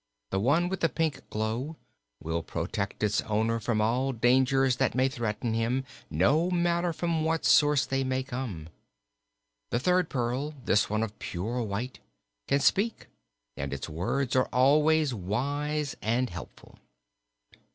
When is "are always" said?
14.35-15.13